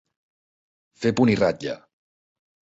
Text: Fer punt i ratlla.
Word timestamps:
Fer 1.03 1.13
punt 1.21 1.33
i 1.35 1.37
ratlla. 1.43 1.79